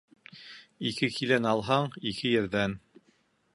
[0.91, 2.77] Ике килен алһаң, ике ерҙән